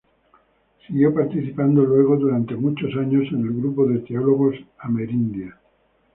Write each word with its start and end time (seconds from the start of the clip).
Siguió 0.87 1.13
participando 1.13 1.83
luego 1.83 2.17
durante 2.17 2.55
muchos 2.55 2.89
años 2.95 3.27
en 3.31 3.41
el 3.41 3.53
grupo 3.53 3.85
de 3.85 3.99
teólogos 3.99 4.55
Amerindia. 4.79 5.55